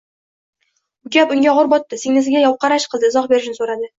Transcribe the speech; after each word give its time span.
Bu 1.05 1.11
gap 1.15 1.33
unga 1.35 1.51
og‘ir 1.53 1.69
botdi, 1.75 2.01
singlisiga 2.05 2.43
yovqarash 2.45 2.91
qildi 2.95 3.13
izoh 3.13 3.31
berishini 3.35 3.59
so‘radi 3.63 3.89